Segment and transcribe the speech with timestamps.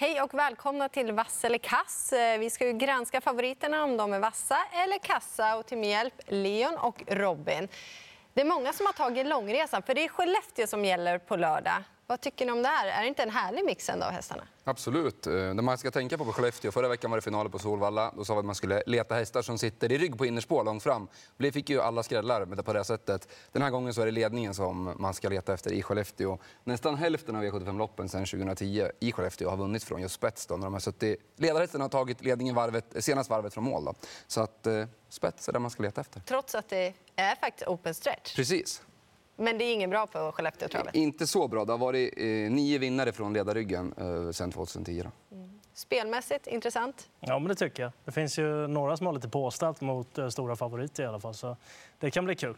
[0.00, 2.12] Hej och välkomna till Vass eller kass.
[2.12, 5.56] Eh, vi ska ju granska favoriterna om de är vassa eller kassa.
[5.56, 7.68] Och till min hjälp Leon och Robin.
[8.34, 11.82] Det är många som har tagit långresan, för det är Skellefteå som gäller på lördag.
[12.10, 12.86] Vad tycker ni om det här?
[12.88, 14.42] Är det inte en härlig mix ändå av hästarna?
[14.64, 15.26] Absolut.
[15.26, 18.12] Eh, Det man ska tänka på på Skellefteå, förra veckan var det finaler på Solvalla.
[18.16, 20.82] Då sa vi att man skulle leta hästar som sitter i rygg på innerspår långt
[20.82, 21.08] fram.
[21.36, 23.28] Det fick ju alla skrällar med det på det sättet.
[23.52, 26.38] Den här gången så är det ledningen som man ska leta efter i Skellefteå.
[26.64, 30.46] Nästan hälften av V75-loppen sedan 2010 i Skellefteå har vunnit från just spets.
[30.46, 31.20] Då, när de har suttit...
[31.36, 33.84] Ledarhästen har tagit ledningen varvet, senast varvet från mål.
[33.84, 33.94] Då.
[34.26, 36.20] Så att eh, spets är det man ska leta efter.
[36.20, 38.36] Trots att det är faktiskt open stretch.
[38.36, 38.82] Precis.
[39.40, 40.94] Men det är ingen bra på Skellefteåtravet.
[40.94, 41.64] Inte så bra.
[41.64, 45.02] Det har varit eh, nio vinnare från ledarryggen eh, sedan 2010.
[45.04, 45.10] Då.
[45.74, 47.08] Spelmässigt intressant.
[47.20, 47.92] Ja, men det tycker jag.
[48.04, 51.34] Det finns ju några som har lite påställt mot eh, stora favoriter i alla fall,
[51.34, 51.56] så
[51.98, 52.56] det kan bli kul.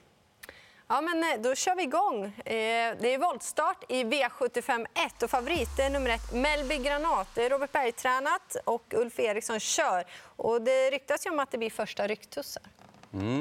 [0.89, 2.25] Ja, men eh, då kör vi igång.
[2.25, 7.29] Eh, Det är voltstart i V75 1 och favorit är nummer ett Melby Granat.
[7.35, 10.05] Det är Robert Berg tränat och Ulf Eriksson kör.
[10.37, 12.63] Och det ryktas ju om att det blir första rycktussar.
[13.13, 13.41] Eh,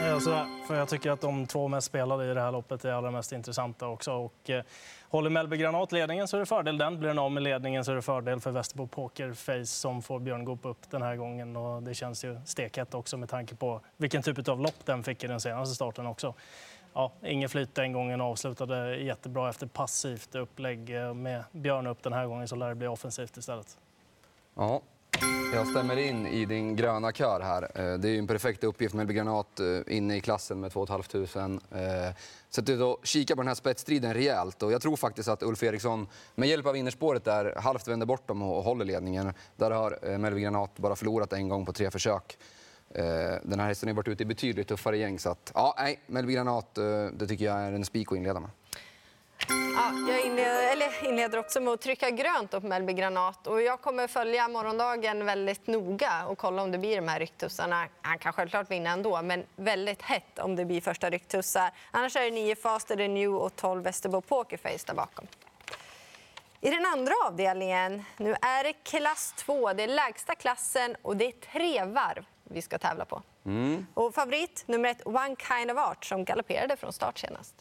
[0.00, 2.92] Eh, alltså, för jag tycker att de två mest spelade i det här loppet är
[2.92, 4.12] allra mest intressanta också.
[4.12, 4.64] Och, eh,
[5.08, 6.98] håller Mellby Granat ledningen så är det fördel den.
[6.98, 10.44] Blir den av med ledningen så är det fördel för Västerbo Pokerface som får Björn
[10.44, 11.56] Goop upp den här gången.
[11.56, 15.24] Och det känns ju stekhett också med tanke på vilken typ av lopp den fick
[15.24, 16.34] i den senaste starten också.
[16.92, 20.90] Ja, ingen flyt den gången avslutade jättebra efter passivt upplägg.
[20.96, 23.78] Eh, med Björn upp den här gången så lär det bli offensivt istället.
[24.54, 24.82] Ja,
[25.56, 27.62] jag stämmer in i din gröna kör här.
[27.62, 30.86] Eh, det är ju en perfekt uppgift med Granat eh, inne i klassen med 2
[31.26, 31.60] 500.
[32.50, 35.62] Sett ut att kika på den här spetsstriden rejält och jag tror faktiskt att Ulf
[35.62, 39.32] Eriksson med hjälp av innerspåret där halvt vänder bort dem och håller ledningen.
[39.56, 42.38] Där har eh, Melby Granat bara förlorat en gång på tre försök.
[42.94, 43.04] Eh,
[43.42, 46.32] den här hästen har varit ute i betydligt tuffare gäng så att, ja, nej, Melby
[46.32, 46.74] Granat,
[47.12, 48.50] det tycker jag är en spik att inleda med.
[49.48, 53.46] Ja, jag inleder, eller inleder också med att trycka grönt upp Mellby Granat.
[53.46, 57.88] Och jag kommer följa morgondagen väldigt noga och kolla om det blir de här rycktussarna.
[58.02, 61.70] Han kan självklart vinna ändå, men väldigt hett om det blir första rycktussar.
[61.90, 65.26] Annars är det 9 Faster the New och 12 Västerbo Pokerface där bakom.
[66.60, 69.72] I den andra avdelningen, nu är det klass 2.
[69.72, 73.22] Det är lägsta klassen och det är tre varv vi ska tävla på.
[73.94, 77.54] Och favorit nummer ett, One Kind of Art, som galopperade från start senast.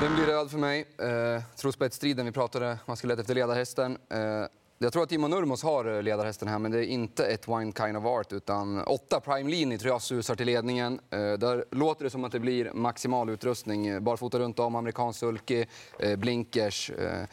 [0.00, 0.86] Den blir röd för mig.
[0.98, 3.98] Eh, tror spetsstriden, vi pratade, man skulle leta efter ledarhästen.
[4.08, 4.18] Eh,
[4.78, 7.72] jag tror att Timo Nurmos har eh, ledarhästen här, men det är inte ett Wine
[7.72, 11.00] Kind of Art, utan åtta Prime Lini tror jag susar till ledningen.
[11.10, 13.86] Eh, där låter det som att det blir maximal utrustning.
[13.86, 15.64] Eh, barfota runt om, amerikansk sulky,
[15.98, 16.90] eh, blinkers.
[16.90, 17.26] Eh,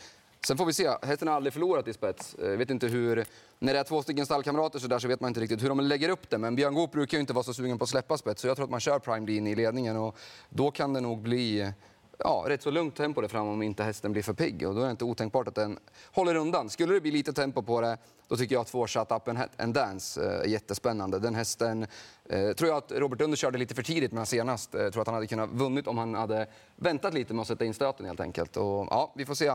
[0.48, 0.90] Sen får vi se.
[1.02, 2.36] Hästen har aldrig förlorat i spets.
[2.36, 3.26] Eh, jag vet inte hur...
[3.60, 5.80] När det är två stycken stallkamrater så, där så vet man inte riktigt hur de
[5.80, 6.38] lägger upp det.
[6.38, 8.42] Men Björn Goop brukar ju inte vara så sugen på att släppa spets.
[8.42, 10.18] Så jag tror att man kör Prime Lean i ledningen och
[10.50, 11.72] då kan det nog bli
[12.20, 14.68] ja, rätt så lugnt tempo där fram om inte hästen blir för pigg.
[14.68, 15.80] Och då är det inte otänkbart att den
[16.12, 16.70] håller undan.
[16.70, 17.98] Skulle det bli lite tempo på det,
[18.28, 21.20] då tycker jag att två Shut Up and- Dance eh, är jättespännande.
[21.20, 21.88] Den hästen
[22.30, 24.74] eh, tror jag att Robert Under körde lite för tidigt med senast.
[24.74, 27.66] Jag tror att han hade kunnat vunnit om han hade väntat lite med att sätta
[27.66, 28.58] in stöten helt enkelt.
[28.58, 29.48] Och, ja, vi får se.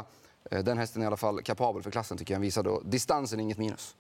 [0.51, 2.37] Eh, den hästen är i alla fall kapabel för klassen tycker jag.
[2.37, 3.97] Han visar då distansen är inget minus.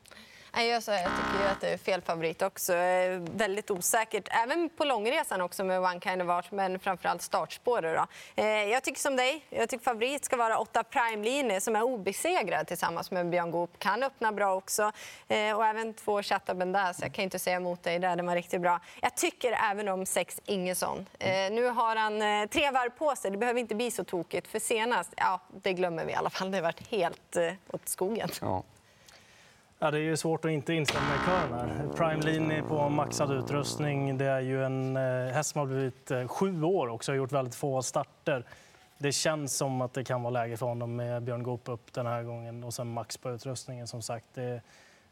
[0.53, 2.75] Jag, så, jag tycker ju att det är fel favorit också.
[2.75, 4.28] Eh, väldigt osäkert.
[4.31, 7.97] Även på långresan också med One Kind of Art, men framförallt startspåret.
[7.97, 8.06] Då.
[8.42, 9.44] Eh, jag tycker som dig.
[9.50, 13.78] Jag tycker favorit ska vara 8 Prime Line som är obesegrad tillsammans med Björn Goop.
[13.78, 14.92] Kan öppna bra också.
[15.28, 16.98] Eh, och även två Chatta Bendas.
[17.03, 18.16] Jag kan inte säga emot dig där.
[18.16, 18.80] Den var riktigt bra.
[19.00, 21.06] Jag tycker även om 6 Ingesson.
[21.50, 23.30] Nu har han tre varv på sig.
[23.30, 24.48] Det behöver inte bli så tokigt.
[24.48, 26.50] För senast, ja, det glömmer vi i alla fall.
[26.50, 27.36] Det har varit helt
[27.70, 28.28] åt skogen.
[28.41, 28.62] Ja.
[29.81, 31.89] Ja, det är ju svårt att inte instämma i kören här.
[31.97, 34.19] Prime Lini på maxad utrustning.
[34.19, 37.33] Det är ju en eh, häst som har blivit eh, sju år också och gjort
[37.33, 38.44] väldigt få starter.
[38.99, 42.06] Det känns som att det kan vara läge för honom med Björn Goop upp den
[42.06, 44.27] här gången och sen max på utrustningen som sagt.
[44.34, 44.62] Det,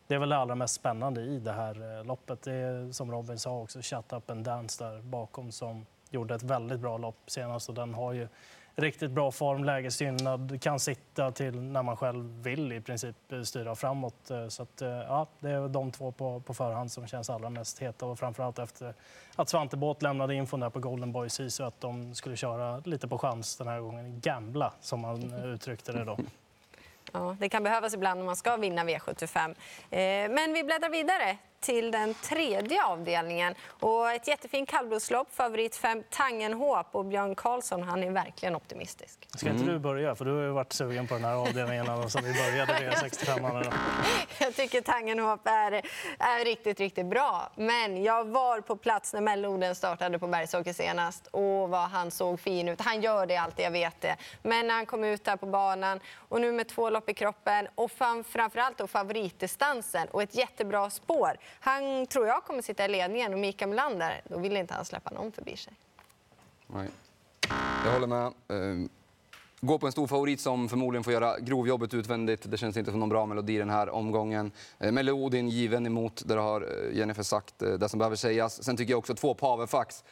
[0.06, 2.42] det är väl det allra mest spännande i det här eh, loppet.
[2.42, 6.42] Det är som Robin sa också, Shut Up and Dance där bakom som gjorde ett
[6.42, 8.28] väldigt bra lopp senast och den har ju
[8.76, 14.30] riktigt bra form, lägesgynnad, kan sitta till när man själv vill i princip styra framåt.
[14.30, 17.50] Eh, Så att, eh, ja, det är de två på, på förhand som känns allra
[17.50, 18.94] mest heta och framförallt efter
[19.36, 23.08] att Svante Båth lämnade infon där på Golden Boy Sisu att de skulle köra lite
[23.08, 24.20] på chans den här gången.
[24.20, 26.18] Gambla, som eh, uttryckte det då.
[27.12, 29.48] Ja, det kan behövas ibland om man ska vinna V75.
[29.48, 31.36] Eh, men vi bläddrar vidare
[31.66, 33.54] till den tredje avdelningen.
[33.68, 35.34] Och ett jättefint kallblodslopp.
[35.34, 39.28] Favorit 5 Tangenhop och Björn Karlsson han är verkligen optimistisk.
[39.36, 40.14] Ska inte du börja?
[40.14, 43.72] För du har ju varit sugen på den här avdelningen som vi började V65.
[44.38, 45.72] Jag tycker Tangenhop är,
[46.18, 47.52] är riktigt, riktigt bra.
[47.54, 52.40] Men jag var på plats när Melloden startade på Bergsåker senast och vad han såg
[52.40, 52.80] fin ut.
[52.80, 54.16] Han gör det alltid, jag vet det.
[54.42, 57.68] Men när han kom ut där på banan och nu med två lopp i kroppen
[57.74, 57.90] och
[58.26, 61.36] framförallt då favoritdistansen och ett jättebra spår.
[61.60, 65.10] Han tror jag kommer sitta i ledningen och Mikael Melander, då vill inte han släppa
[65.10, 65.72] någon förbi sig.
[66.66, 66.88] Nej.
[67.84, 68.32] Jag håller med.
[68.48, 68.88] Ehm,
[69.60, 72.50] gå på en stor favorit som förmodligen får göra grovjobbet utvändigt.
[72.50, 74.50] Det känns inte som någon bra melodi den här omgången.
[74.78, 78.62] Ehm, Melodin given emot, där har eh, Jennifer sagt eh, det som behöver sägas.
[78.64, 80.04] Sen tycker jag också två Pavefax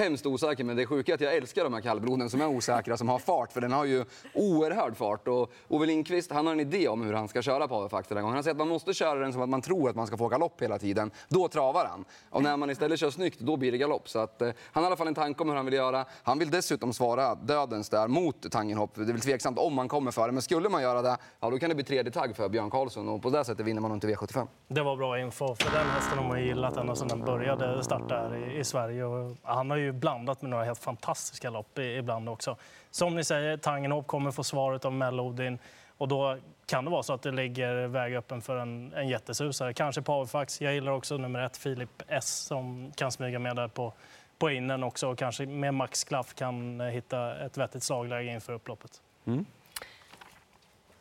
[0.00, 2.96] hemskt osäker, men det sjuka är att jag älskar de här kallbloden som är osäkra,
[2.96, 4.04] som har fart, för den har ju
[4.34, 5.28] oerhörd fart.
[5.28, 8.34] Och Ove Lindqvist, han har en idé om hur han ska köra Powerfax den gången.
[8.34, 10.28] Han säger att man måste köra den som att man tror att man ska få
[10.28, 11.10] galopp hela tiden.
[11.28, 12.04] Då travar han.
[12.30, 14.08] Och när man istället kör snyggt, då blir det galopp.
[14.08, 16.04] Så att, eh, han har i alla fall en tanke om hur han vill göra.
[16.22, 18.94] Han vill dessutom svara dödens där mot Tangenhop.
[18.94, 21.58] Det är väl tveksamt om man kommer före, men skulle man göra det, ja då
[21.58, 24.06] kan det bli tredje tagg för Björn Karlsson och på det sättet vinner man inte
[24.06, 24.46] V75.
[24.68, 28.14] Det var bra info, för den hästen har man gillat ända sedan den började starta
[28.14, 29.04] här i, i Sverige.
[29.04, 32.56] Och han har ju blandat med några helt fantastiska lopp ibland också.
[32.90, 35.58] Som ni säger, Tangenhop kommer få svaret av Melodin
[35.98, 39.74] och då kan det vara så att det ligger väg öppen för en, en jättesusare.
[39.74, 40.60] Kanske Powerfax.
[40.60, 43.92] Jag gillar också nummer ett, Filip S, som kan smyga med där på,
[44.38, 49.02] på innen också och kanske med Max Klaff kan hitta ett vettigt slagläge inför upploppet.
[49.26, 49.46] Mm.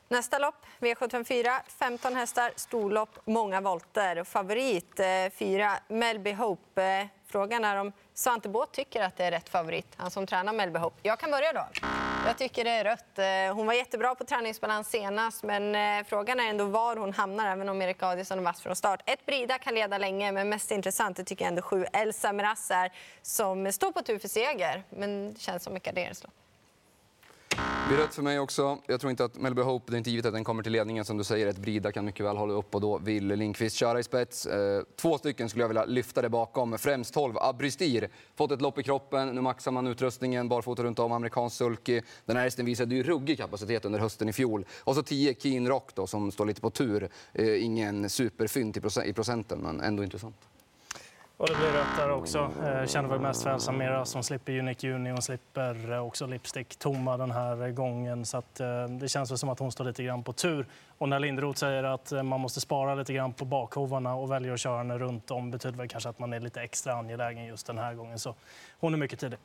[0.07, 4.23] Nästa lopp, V754, 15 hästar, storlopp, många volter.
[4.23, 4.99] Favorit
[5.33, 7.09] 4, eh, Melby Hope.
[7.31, 10.79] Frågan är om Svante Båth tycker att det är rätt favorit, han som tränar Melby
[10.79, 10.95] Hope.
[11.03, 11.67] Jag kan börja då.
[12.25, 13.19] Jag tycker det är rött.
[13.19, 17.51] Eh, hon var jättebra på träningsbalans senast, men eh, frågan är ändå var hon hamnar,
[17.51, 19.01] även om Erik Adielsson är vass från start.
[19.05, 22.71] Ett Brida kan leda länge, men mest intressant det tycker jag ändå sju Elsa Miraz
[22.71, 22.91] är,
[23.21, 26.33] som står på tur för seger, men känns som ett garderingslopp.
[27.89, 28.77] Det är rött för mig också.
[28.87, 31.05] Jag tror inte att Melby Hope, det är inte givet att den kommer till ledningen
[31.05, 31.47] som du säger.
[31.47, 34.45] Ett Brida kan mycket väl hålla upp och då vill Lindqvist köra i spets.
[34.45, 36.77] Eh, två stycken skulle jag vilja lyfta det bakom.
[36.77, 38.09] Främst 12, Abrystir.
[38.35, 42.01] Fått ett lopp i kroppen, nu maxar man utrustningen, barfota runt om, amerikansk sulky.
[42.25, 44.65] Den här hästen visade ju ruggig kapacitet under hösten i fjol.
[44.79, 47.09] Och så 10, Keen Rock då, som står lite på tur.
[47.33, 50.35] Eh, ingen superfynd i procenten, men ändå intressant.
[51.39, 52.51] Och det blir rött där också.
[52.65, 55.09] Eh, känner väl mest för Elsa Mera som slipper Unique Juni.
[55.09, 58.25] Hon slipper eh, också Lipstick Tomma den här gången.
[58.25, 60.65] Så att, eh, det känns väl som att hon står lite grann på tur.
[60.97, 64.59] Och när Lindroth säger att man måste spara lite grann på bakhovarna och väljer att
[64.59, 67.77] köra henne runt om betyder väl kanske att man är lite extra angelägen just den
[67.77, 68.19] här gången.
[68.19, 68.35] Så
[68.79, 69.39] hon är mycket tidig.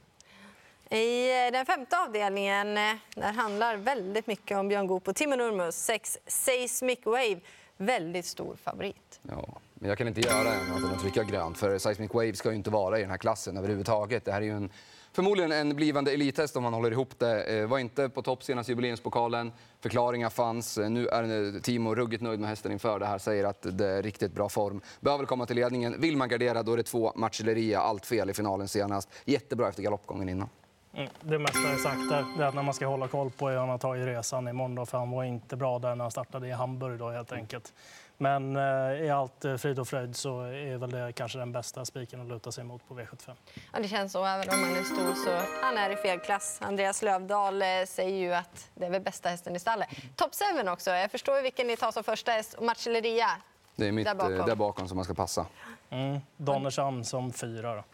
[0.91, 2.75] I den femte avdelningen
[3.15, 5.77] där handlar väldigt mycket om Björn Goop och Timo Nurmos.
[5.77, 7.41] Sex Seismic Wave,
[7.77, 9.21] väldigt stor favorit.
[9.23, 9.45] Ja.
[9.85, 12.57] Men jag kan inte göra annat än att trycka grönt, för Seismic Wave ska ju
[12.57, 14.25] inte vara i den här klassen överhuvudtaget.
[14.25, 14.71] Det här är ju en,
[15.13, 17.43] förmodligen en blivande elithäst om man håller ihop det.
[17.45, 19.53] Eh, var inte på topp senast jubileumspokalen.
[19.81, 20.79] Förklaringar fanns.
[20.79, 23.19] Eh, nu är Timo ruggigt nöjd med hästen inför det här.
[23.19, 24.81] Säger att det är riktigt bra form.
[25.01, 26.01] Behöver komma till ledningen.
[26.01, 27.81] Vill man gardera då är det två Marcelleria.
[27.81, 29.09] Allt fel i finalen senast.
[29.25, 30.49] Jättebra efter galoppgången innan.
[30.95, 32.25] Mm, det mesta är sagt där.
[32.37, 34.87] Det är att när man ska hålla koll på hur han har tagit resan imorgon
[34.87, 37.73] för han var inte bra där när han startade i Hamburg då helt enkelt.
[38.19, 41.85] Men eh, i allt eh, frid och fröjd så är väl det kanske den bästa
[41.85, 43.35] spiken att luta sig mot på V75.
[43.73, 44.25] Ja, det känns så.
[44.25, 46.59] Även om han är stor så han är i fel klass.
[46.63, 49.89] Andreas Lövdahl eh, säger ju att det är väl bästa hästen i stallet.
[50.17, 50.31] Top
[50.63, 50.91] 7 också.
[50.91, 52.55] Jag förstår vilken ni tar som första häst.
[52.55, 53.31] Och Marcelleria.
[53.77, 55.47] Det är mitt där bakom, där bakom som man ska passa.
[55.91, 56.21] Mm.
[56.37, 57.85] Donnersson som fyra då.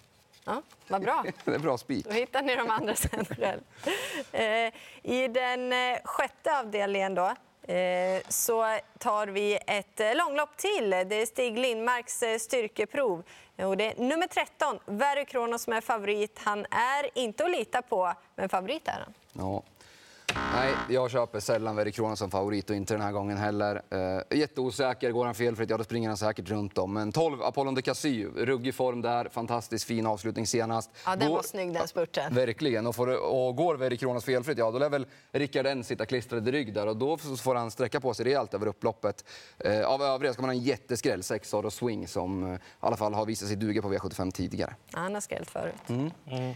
[0.44, 1.25] Ja, vad bra.
[1.44, 2.06] det är bra spik.
[2.06, 3.61] Då hittar ni de andra sen själv.
[5.02, 5.72] I den
[6.05, 7.34] sjätte avdelningen då
[7.70, 10.91] Eh, så tar vi ett eh, långlopp till.
[10.91, 13.22] Det är Stig Lindmarks eh, styrkeprov.
[13.56, 16.39] Och det är nummer 13, Very Kronos, som är favorit.
[16.44, 19.15] Han är inte att lita på, men favorit är han.
[19.32, 19.62] Ja.
[20.34, 23.82] Nej, jag köper sällan Krona som favorit och inte den här gången heller.
[23.91, 26.93] Eh, jätteosäker, går han felfritt, ja då springer han säkert runt om.
[26.93, 30.91] Men 12, Apollon de Cassy, ruggig form där, fantastiskt fin avslutning senast.
[31.06, 32.34] Ja, den var snygg den spurten.
[32.34, 36.49] Verkligen, och, får, och går Kronos felfritt, ja då lär väl Rickard N sitta klistrad
[36.49, 39.25] i rygg där och då får han sträcka på sig rejält över upploppet.
[39.58, 42.96] Eh, av övriga ska man ha en jätteskräll, 6 och Swing, som eh, i alla
[42.96, 44.75] fall har visat sig duga på V75 tidigare.
[44.93, 45.89] Ja, han har skrällt förut.
[45.89, 46.10] Mm.
[46.27, 46.55] Mm.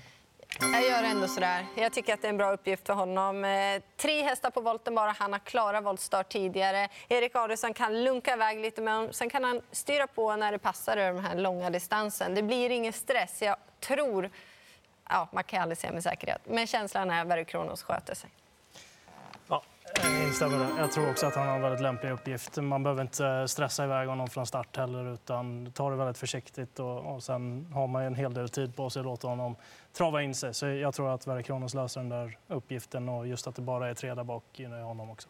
[0.61, 1.66] Jag gör ändå sådär.
[1.76, 3.44] Jag tycker att det är en bra uppgift för honom.
[3.44, 5.11] Eh, tre hästar på volten bara.
[5.18, 6.88] Han har klarat voltstart tidigare.
[7.08, 10.96] Erik Adielsson kan lunka iväg lite, men sen kan han styra på när det passar
[10.96, 12.34] över den här långa distansen.
[12.34, 13.42] Det blir ingen stress.
[13.42, 14.30] Jag tror...
[15.08, 16.40] Ja, man kan aldrig säga med säkerhet.
[16.44, 18.30] Men känslan är att Verry Kronos sköter sig.
[19.85, 20.79] Eh, jag instämmer.
[20.79, 22.57] Jag tror också att han har en väldigt lämplig uppgift.
[22.57, 26.81] Man behöver inte eh, stressa iväg honom från start heller utan ta det väldigt försiktigt
[26.81, 29.57] och, och sen har man ju en hel del tid på sig att låta honom
[29.93, 30.55] trava in sig.
[30.55, 33.91] Så jag tror att Verre Kronos löser den där uppgiften och just att det bara
[33.91, 35.29] är tre där bak gynnar honom också.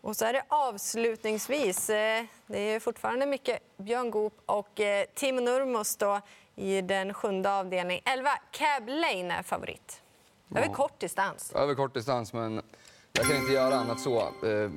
[0.00, 5.40] Och så är det avslutningsvis, eh, det är fortfarande mycket Björn Goop och Tim Timo
[5.40, 6.20] Nurmos då
[6.56, 8.02] i den sjunde avdelningen.
[8.06, 10.03] 11, Cab Lane är favorit.
[10.54, 11.52] Över kort distans.
[11.54, 12.62] Över kort distans, men
[13.12, 14.18] jag kan inte göra annat så.
[14.20, 14.70] Eh,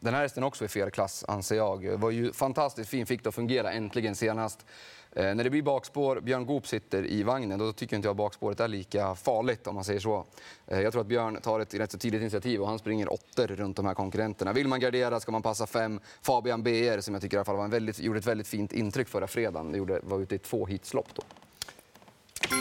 [0.00, 1.86] Den här hästen också i fel klass, anser jag.
[1.96, 4.66] Var ju fantastiskt fin, fick det att fungera äntligen senast.
[5.12, 8.60] Eh, När det blir bakspår, Björn Goop sitter i vagnen, då tycker inte jag bakspåret
[8.60, 10.24] är lika farligt om man säger så.
[10.66, 13.46] Eh, Jag tror att Björn tar ett rätt så tidigt initiativ och han springer åttor
[13.46, 14.52] runt de här konkurrenterna.
[14.52, 16.00] Vill man gardera ska man passa fem.
[16.22, 18.72] Fabian BR som jag tycker i alla fall var en väldigt, gjorde ett väldigt fint
[18.72, 19.74] intryck förra fredagen.
[19.74, 21.22] Gjorde, var ute i två hitslopp då.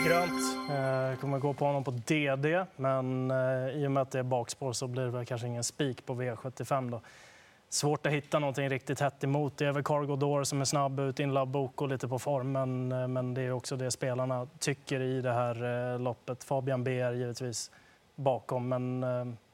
[0.06, 0.70] Grönt.
[0.70, 4.20] Eh, jag kommer gå på honom på DD, men eh, i och med att det
[4.20, 6.92] är bakspår så blir det väl kanske ingen spik på V75.
[6.92, 7.01] Då.
[7.70, 9.58] Svårt att hitta någonting riktigt hett emot.
[9.58, 12.92] Det är väl Cargo Door som är snabb ut, in Boko lite på form, men,
[12.92, 16.44] eh, men det är också det spelarna tycker i det här loppet.
[16.44, 17.72] Fabian BR givetvis
[18.16, 19.04] bakom, men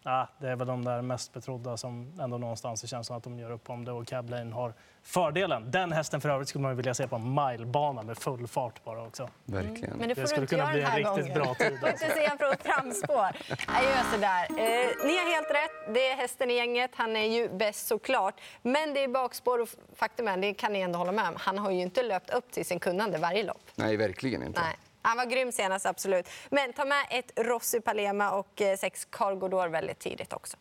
[0.04, 3.24] ah, det är väl de där mest betrodda som ändå någonstans det känns som att
[3.24, 5.72] de gör upp om det och Cab Lane har fördelen.
[5.72, 8.84] Den hästen för övrigt skulle man ju vilja se på en milebana med full fart
[8.84, 9.30] bara också.
[9.46, 9.98] Verkligen.
[9.98, 11.34] Men det får Det skulle kunna bli en riktigt gången.
[11.34, 12.06] bra tid, Du får alltså.
[12.06, 13.28] inte se ett framspår.
[13.68, 14.46] Jag gör sådär.
[14.50, 15.94] Eh, ni har helt rätt.
[15.94, 16.92] Det är hästen i gänget.
[16.96, 18.42] Han är ju bäst såklart.
[18.62, 21.58] Men det är bakspår och faktum är, det kan ni ändå hålla med om, han
[21.58, 23.62] har ju inte löpt upp till sin kunnande varje lopp.
[23.76, 24.62] Nej, verkligen inte.
[24.62, 24.76] Nej.
[25.04, 26.30] Han var grym senast, absolut.
[26.50, 30.58] Men ta med ett Rossi Palema och eh, sex Cargo Door väldigt tidigt också.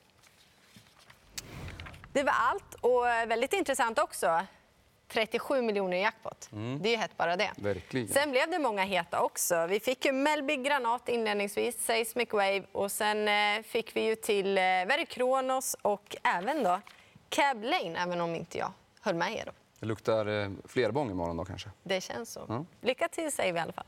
[2.12, 2.75] Det var allt.
[2.80, 4.40] Och eh, väldigt intressant också.
[5.08, 6.49] 37 miljoner i jackpot.
[6.80, 7.50] Det är ju hett bara det.
[7.56, 8.08] Verkligen.
[8.08, 9.66] Sen blev det många heta också.
[9.66, 14.58] Vi fick ju Melby Granat inledningsvis, Seismic Wave och sen eh, fick vi ju till
[14.58, 16.80] eh, Very Kronos och även då
[17.28, 19.44] Cab Lane, även om inte jag höll med er.
[19.46, 19.52] Då.
[19.80, 21.70] Det luktar eh, flerbång imorgon då kanske.
[21.82, 22.46] Det känns så.
[22.49, 22.64] Ja.
[22.80, 23.87] Lycka till säger vi i alla fall.